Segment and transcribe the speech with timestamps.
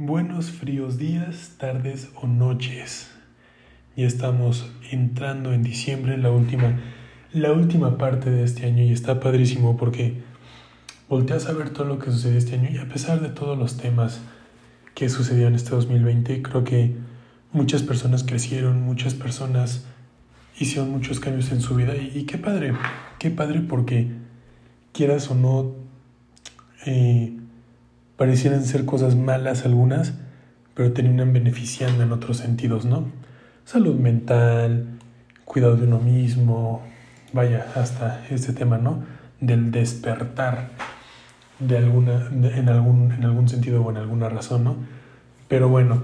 [0.00, 3.10] Buenos fríos días, tardes o noches.
[3.96, 6.78] Ya estamos entrando en diciembre, la última,
[7.32, 10.22] la última parte de este año y está padrísimo porque
[11.08, 13.76] volteas a ver todo lo que sucedió este año y a pesar de todos los
[13.76, 14.20] temas
[14.94, 16.94] que sucedieron este 2020, creo que
[17.50, 19.84] muchas personas crecieron, muchas personas
[20.60, 22.72] hicieron muchos cambios en su vida y, qué padre,
[23.18, 24.06] qué padre porque
[24.92, 25.74] quieras o no,
[26.86, 27.36] eh,
[28.18, 30.12] parecieran ser cosas malas algunas,
[30.74, 33.06] pero terminan beneficiando en otros sentidos, ¿no?
[33.64, 34.98] Salud mental,
[35.44, 36.82] cuidado de uno mismo,
[37.32, 39.04] vaya, hasta este tema, ¿no?
[39.40, 40.70] Del despertar
[41.60, 44.76] de alguna, en, algún, en algún sentido o en alguna razón, ¿no?
[45.46, 46.02] Pero bueno,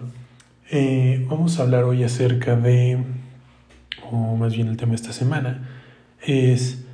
[0.70, 3.04] eh, vamos a hablar hoy acerca de,
[4.12, 5.68] o más bien el tema de esta semana,
[6.22, 6.84] es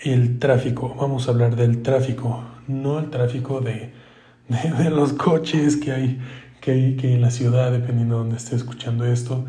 [0.00, 0.92] el tráfico.
[0.98, 4.05] Vamos a hablar del tráfico, no el tráfico de
[4.78, 6.20] de, los coches que hay,
[6.60, 9.44] que hay que en la ciudad, dependiendo de donde esté escuchando esto.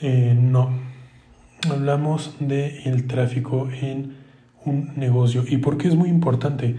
[0.00, 0.70] Eh, no,
[1.68, 4.16] hablamos del el tráfico en
[4.64, 5.44] un negocio.
[5.48, 6.76] ¿Y por qué es muy importante?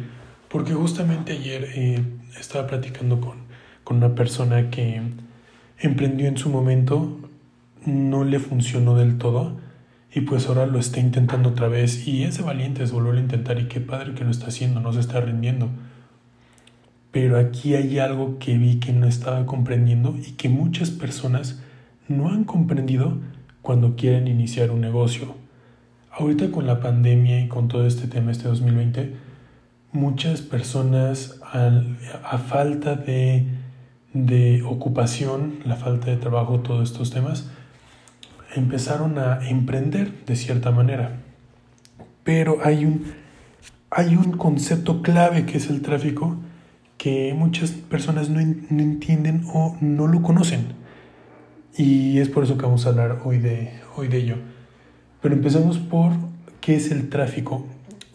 [0.50, 2.04] Porque justamente ayer eh,
[2.40, 3.40] estaba platicando con,
[3.84, 5.02] con una persona que
[5.80, 7.20] emprendió en su momento,
[7.86, 9.60] no le funcionó del todo
[10.14, 13.60] y pues ahora lo está intentando otra vez y es de valientes volverlo a intentar
[13.60, 15.70] y qué padre que lo está haciendo, no se está rindiendo
[17.12, 21.62] pero aquí hay algo que vi que no estaba comprendiendo y que muchas personas
[22.08, 23.18] no han comprendido
[23.62, 25.36] cuando quieren iniciar un negocio.
[26.12, 29.14] Ahorita con la pandemia y con todo este tema, este 2020,
[29.92, 33.46] muchas personas a, falta de,
[34.14, 37.50] de ocupación, la falta de trabajo, todos estos temas,
[38.56, 41.20] empezaron a emprender de cierta manera.
[42.24, 43.14] Pero hay un,
[43.90, 46.38] hay un concepto clave que es el tráfico
[47.02, 50.68] que muchas personas no, entienden o no lo conocen.
[51.76, 54.36] Y es por eso que vamos a hablar hoy de, hoy de ello.
[55.20, 56.12] Pero empezamos por
[56.60, 57.66] qué es el tráfico.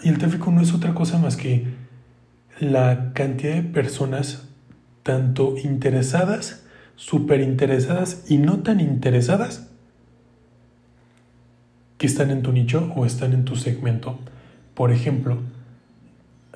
[0.05, 1.65] Y el tráfico no es otra cosa más que
[2.61, 4.47] la cantidad de personas,
[5.03, 6.65] tanto interesadas,
[6.95, 9.69] súper interesadas y no tan interesadas,
[11.99, 14.21] que están en tu nicho o están en tu segmento.
[14.75, 15.39] Por ejemplo,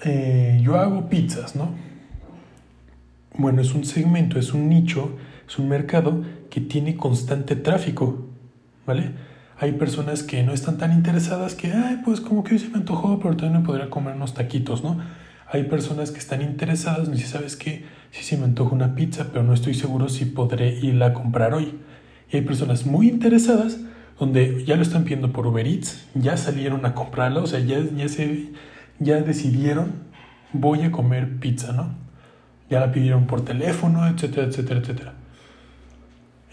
[0.05, 1.90] eh, yo hago pizzas, ¿no?
[3.37, 5.17] Bueno, es un segmento, es un nicho,
[5.49, 8.27] es un mercado que tiene constante tráfico,
[8.87, 9.13] ¿vale?
[9.59, 12.79] Hay personas que no están tan interesadas que, ay, pues como que hoy se me
[12.79, 14.99] antojó, pero también me podría comer unos taquitos, ¿no?
[15.53, 19.29] Hay personas que están interesadas, y si sabes que sí se me antoja una pizza,
[19.33, 21.79] pero no estoy seguro si podré irla a comprar hoy.
[22.31, 23.81] Y hay personas muy interesadas
[24.19, 27.81] donde ya lo están pidiendo por Uber Eats, ya salieron a comprarla, o sea, ya,
[27.97, 28.53] ya, se,
[28.99, 29.93] ya decidieron,
[30.53, 32.10] voy a comer pizza, ¿no?
[32.71, 35.13] Ya la pidieron por teléfono, etcétera, etcétera, etcétera.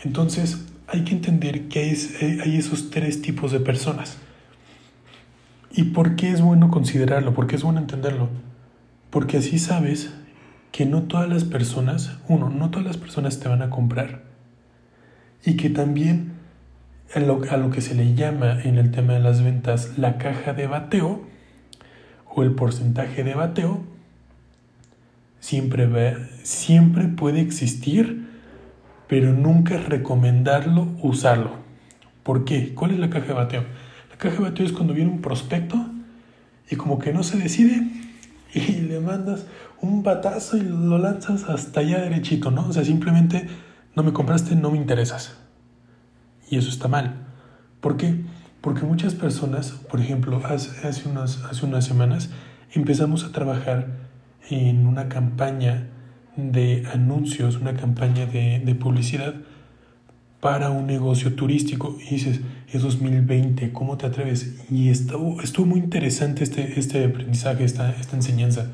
[0.03, 4.17] Entonces, hay que entender que hay esos tres tipos de personas.
[5.71, 7.33] ¿Y por qué es bueno considerarlo?
[7.33, 8.29] ¿Por qué es bueno entenderlo?
[9.11, 10.11] Porque así sabes
[10.71, 14.23] que no todas las personas, uno, no todas las personas te van a comprar.
[15.45, 16.33] Y que también
[17.13, 20.17] a lo, a lo que se le llama en el tema de las ventas la
[20.17, 21.21] caja de bateo
[22.25, 23.96] o el porcentaje de bateo
[25.39, 25.87] siempre,
[26.43, 28.27] siempre puede existir,
[29.07, 31.51] pero nunca recomendarlo usarlo.
[32.23, 32.73] ¿Por qué?
[32.73, 33.63] ¿Cuál es la caja de bateo?
[34.09, 35.77] La caja de bateo es cuando viene un prospecto
[36.69, 37.87] y como que no se decide
[38.53, 39.45] y le mandas
[39.81, 42.67] un batazo y lo lanzas hasta allá derechito, ¿no?
[42.67, 43.47] O sea, simplemente
[43.95, 45.37] no me compraste, no me interesas.
[46.49, 47.27] Y eso está mal.
[47.81, 48.23] ¿Por qué?
[48.61, 52.29] Porque muchas personas, por ejemplo, hace, hace, unas, hace unas semanas
[52.73, 54.06] empezamos a trabajar
[54.49, 55.87] en una campaña
[56.35, 59.35] de anuncios, una campaña de, publicidad
[60.39, 61.97] para un negocio turístico.
[62.05, 62.41] Y dices,
[62.71, 64.55] es 2020, ¿cómo te atreves?
[64.69, 68.71] Y estuvo, estuvo muy interesante este, este aprendizaje, esta, esta enseñanza.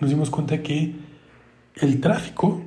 [0.00, 0.94] Nos dimos cuenta que
[1.80, 2.62] el tráfico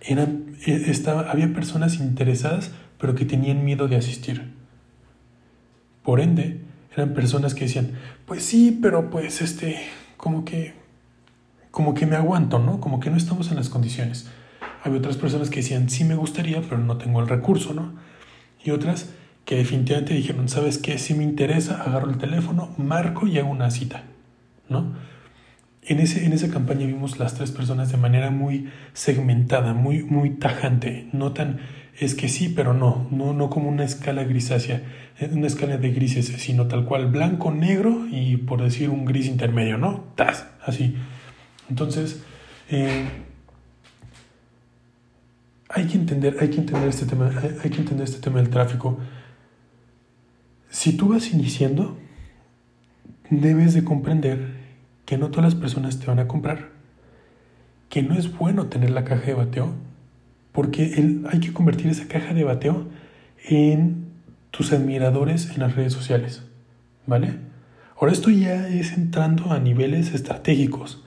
[0.00, 0.28] era,
[0.64, 4.54] e, estaba, había personas interesadas, pero que tenían miedo de asistir.
[6.04, 6.60] Por ende,
[6.94, 7.90] eran personas que decían,
[8.26, 9.76] pues sí, pero pues este,
[10.16, 10.85] como que
[11.76, 12.80] como que me aguanto, ¿no?
[12.80, 14.30] Como que no estamos en las condiciones.
[14.82, 17.92] Había otras personas que decían, sí me gustaría, pero no tengo el recurso, ¿no?
[18.64, 19.10] Y otras
[19.44, 20.96] que definitivamente dijeron, ¿sabes qué?
[20.96, 24.04] Si me interesa, agarro el teléfono, marco y hago una cita,
[24.70, 24.94] ¿no?
[25.82, 30.30] En, ese, en esa campaña vimos las tres personas de manera muy segmentada, muy, muy
[30.30, 31.58] tajante, no tan
[32.00, 34.80] es que sí, pero no, no, no como una escala grisácea,
[35.30, 39.76] una escala de grises, sino tal cual blanco, negro y por decir un gris intermedio,
[39.76, 40.06] ¿no?
[40.14, 40.46] ¡Tas!
[40.64, 40.96] Así.
[41.68, 42.22] Entonces,
[42.68, 43.06] eh,
[45.68, 47.30] hay que entender, hay que entender este tema,
[47.62, 48.98] hay que entender este tema del tráfico.
[50.70, 51.96] Si tú vas iniciando,
[53.30, 54.54] debes de comprender
[55.04, 56.70] que no todas las personas te van a comprar,
[57.88, 59.74] que no es bueno tener la caja de bateo,
[60.52, 60.94] porque
[61.30, 62.88] hay que convertir esa caja de bateo
[63.44, 64.06] en
[64.50, 66.42] tus admiradores en las redes sociales,
[67.06, 67.34] ¿vale?
[68.00, 71.04] Ahora esto ya es entrando a niveles estratégicos,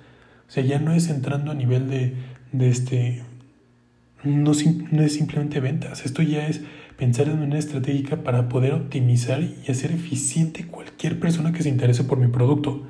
[0.49, 2.15] o sea, ya no es entrando a nivel de,
[2.51, 3.23] de este,
[4.23, 4.51] no,
[4.91, 6.61] no es simplemente ventas, esto ya es
[6.97, 12.03] pensar en una estratégica para poder optimizar y hacer eficiente cualquier persona que se interese
[12.03, 12.83] por mi producto.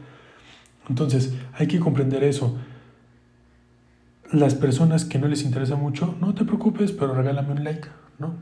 [0.89, 2.57] Entonces, hay que comprender eso.
[4.31, 8.33] Las personas que no les interesa mucho, no te preocupes, pero regálame un like, ¿no?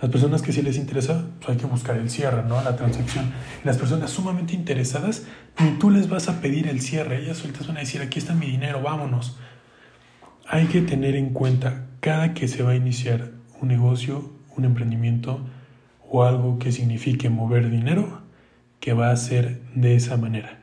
[0.00, 2.62] Las personas que sí les interesa, pues hay que buscar el cierre, ¿no?
[2.62, 3.32] La transacción.
[3.64, 5.24] Las personas sumamente interesadas,
[5.80, 8.46] tú les vas a pedir el cierre, ellas sueltas van a decir, aquí está mi
[8.46, 9.36] dinero, vámonos.
[10.46, 15.40] Hay que tener en cuenta, cada que se va a iniciar un negocio, un emprendimiento
[16.08, 18.22] o algo que signifique mover dinero,
[18.80, 20.60] que va a ser de esa manera.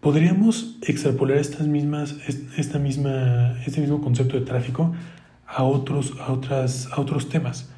[0.00, 2.16] Podríamos extrapolar estas mismas,
[2.56, 4.94] esta misma, este mismo concepto de tráfico
[5.48, 7.72] a otros, a, otras, a otros temas,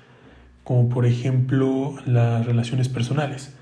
[0.65, 3.55] como por ejemplo las relaciones personales.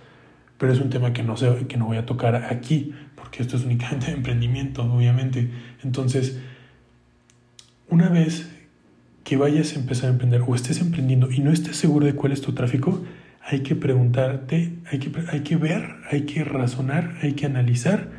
[0.57, 3.57] Pero es un tema que no, sé, que no voy a tocar aquí, porque esto
[3.57, 5.51] es únicamente de emprendimiento, obviamente.
[5.85, 6.41] Entonces,
[7.89, 8.51] una vez
[9.25, 12.33] que vayas a empezar a emprender o estés emprendiendo y no estés seguro de cuál
[12.33, 13.05] es tu tráfico,
[13.43, 18.11] hay que preguntarte, hay que, hay que ver, hay que razonar, hay que analizar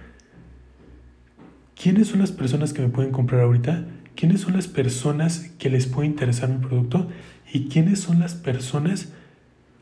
[1.76, 5.88] quiénes son las personas que me pueden comprar ahorita, quiénes son las personas que les
[5.88, 7.08] puede interesar mi producto
[7.52, 9.14] y quiénes son las personas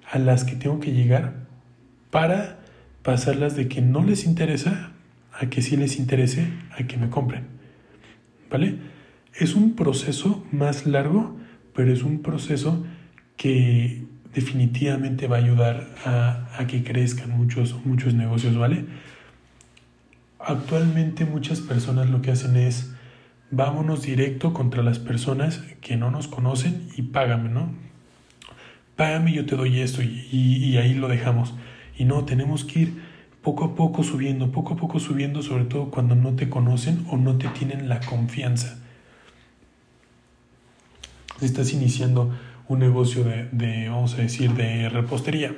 [0.10, 1.48] a las que tengo que llegar
[2.12, 2.60] para
[3.04, 4.92] pasarlas de que no les interesa
[5.34, 6.48] a que sí les interese,
[6.78, 7.46] a que me compren.
[8.50, 8.78] ¿Vale?
[9.36, 11.38] Es un proceso más largo,
[11.76, 12.86] pero es un proceso
[13.36, 14.04] que
[14.34, 18.86] definitivamente va a ayudar a, que crezcan muchos, muchos negocios, ¿vale?
[20.40, 22.94] Actualmente muchas personas lo que hacen es
[23.52, 27.72] vámonos directo contra las personas que no nos conocen y págame, ¿no?
[28.96, 31.54] Págame, yo te doy esto y, y ahí lo dejamos.
[31.98, 33.02] Y no, tenemos que ir
[33.42, 37.18] poco a poco subiendo, poco a poco subiendo, sobre todo cuando no te conocen o
[37.18, 38.80] no te tienen la confianza
[41.40, 42.36] si estás iniciando
[42.68, 45.56] un negocio de, vamos a decir, de repostería,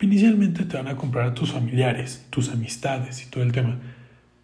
[0.00, 3.78] inicialmente te van a comprar a tus familiares, tus amistades y todo el tema,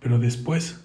[0.00, 0.84] pero después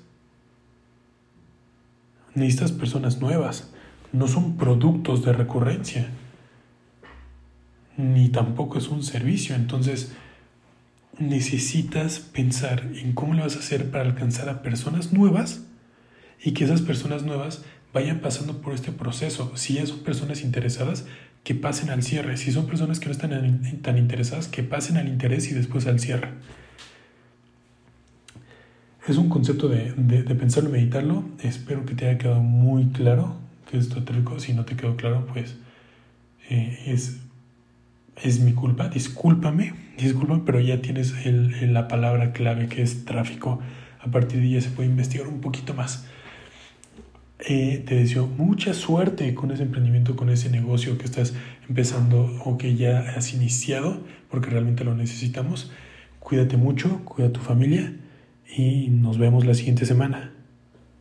[2.39, 3.71] necesitas personas nuevas,
[4.11, 6.07] no son productos de recurrencia,
[7.97, 10.13] ni tampoco es un servicio, entonces
[11.17, 15.65] necesitas pensar en cómo le vas a hacer para alcanzar a personas nuevas
[16.41, 17.63] y que esas personas nuevas
[17.93, 19.51] vayan pasando por este proceso.
[19.55, 21.05] Si ya son personas interesadas,
[21.43, 22.37] que pasen al cierre.
[22.37, 25.99] Si son personas que no están tan interesadas, que pasen al interés y después al
[25.99, 26.29] cierre.
[29.07, 29.93] Es un concepto de,
[30.35, 31.23] pensarlo y meditarlo.
[31.41, 33.37] Espero que te haya quedado muy claro
[33.69, 34.39] que es tráfico.
[34.39, 35.55] Si no te quedó claro, pues
[36.49, 37.17] eh, es,
[38.21, 38.89] es mi culpa.
[38.89, 43.59] Discúlpame, discúlpame, pero ya tienes la palabra clave que es tráfico.
[44.01, 46.05] A partir de ella se puede investigar un poquito más.
[47.39, 51.33] Eh, te deseo mucha suerte con ese emprendimiento, con ese negocio que estás
[51.69, 55.71] empezando o que ya has iniciado, porque realmente lo necesitamos.
[56.19, 57.93] Cuídate mucho, cuida a tu familia
[58.55, 60.38] y nos vemos la siguiente semana.